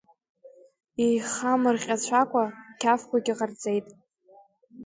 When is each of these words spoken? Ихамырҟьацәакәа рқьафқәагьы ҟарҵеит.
Ихамырҟьацәакәа 1.05 2.43
рқьафқәагьы 2.71 3.33
ҟарҵеит. 3.37 3.85